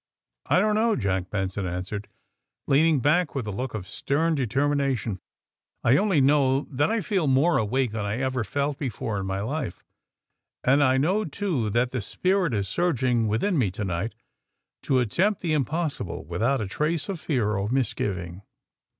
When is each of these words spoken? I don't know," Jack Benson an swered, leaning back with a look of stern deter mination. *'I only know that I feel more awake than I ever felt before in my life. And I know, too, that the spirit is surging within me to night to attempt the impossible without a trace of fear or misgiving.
I 0.47 0.57
don't 0.59 0.73
know," 0.73 0.95
Jack 0.95 1.29
Benson 1.29 1.67
an 1.67 1.83
swered, 1.83 2.05
leaning 2.67 3.01
back 3.01 3.35
with 3.35 3.45
a 3.45 3.51
look 3.51 3.75
of 3.75 3.87
stern 3.87 4.33
deter 4.33 4.67
mination. 4.67 5.19
*'I 5.83 5.95
only 5.97 6.19
know 6.19 6.61
that 6.71 6.89
I 6.89 7.01
feel 7.01 7.27
more 7.27 7.59
awake 7.59 7.91
than 7.91 8.03
I 8.03 8.17
ever 8.17 8.43
felt 8.43 8.79
before 8.79 9.19
in 9.19 9.27
my 9.27 9.41
life. 9.41 9.83
And 10.63 10.83
I 10.83 10.97
know, 10.97 11.23
too, 11.23 11.69
that 11.69 11.91
the 11.91 12.01
spirit 12.01 12.55
is 12.55 12.67
surging 12.67 13.27
within 13.27 13.59
me 13.59 13.69
to 13.69 13.83
night 13.85 14.15
to 14.85 14.97
attempt 14.97 15.41
the 15.41 15.53
impossible 15.53 16.25
without 16.25 16.61
a 16.61 16.67
trace 16.67 17.07
of 17.07 17.19
fear 17.19 17.55
or 17.55 17.69
misgiving. 17.69 18.41